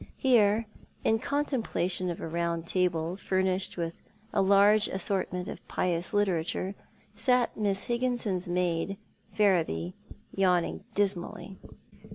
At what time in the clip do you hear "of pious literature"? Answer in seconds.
5.47-6.73